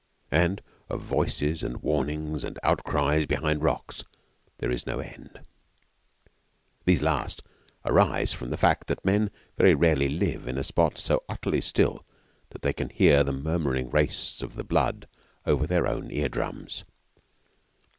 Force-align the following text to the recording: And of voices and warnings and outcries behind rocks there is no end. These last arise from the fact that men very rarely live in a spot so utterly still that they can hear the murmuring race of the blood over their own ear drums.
And 0.31 0.63
of 0.89 1.01
voices 1.03 1.61
and 1.61 1.83
warnings 1.83 2.43
and 2.43 2.57
outcries 2.63 3.27
behind 3.27 3.61
rocks 3.61 4.03
there 4.57 4.71
is 4.71 4.87
no 4.87 4.97
end. 4.97 5.41
These 6.85 7.03
last 7.03 7.43
arise 7.85 8.33
from 8.33 8.49
the 8.49 8.57
fact 8.57 8.87
that 8.87 9.05
men 9.05 9.29
very 9.59 9.75
rarely 9.75 10.09
live 10.09 10.47
in 10.47 10.57
a 10.57 10.63
spot 10.63 10.97
so 10.97 11.21
utterly 11.29 11.61
still 11.61 12.03
that 12.49 12.63
they 12.63 12.73
can 12.73 12.89
hear 12.89 13.23
the 13.23 13.31
murmuring 13.31 13.91
race 13.91 14.41
of 14.41 14.55
the 14.55 14.63
blood 14.63 15.07
over 15.45 15.67
their 15.67 15.85
own 15.85 16.09
ear 16.09 16.29
drums. 16.29 16.83